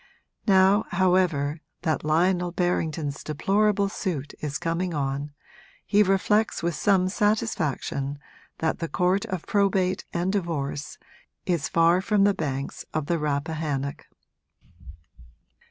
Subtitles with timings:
[0.47, 5.31] Now, however, that Lionel Berrington's deplorable suit is coming on
[5.85, 8.17] he reflects with some satisfaction
[8.57, 10.97] that the Court of Probate and Divorce
[11.45, 14.07] is far from the banks of the Rappahannock.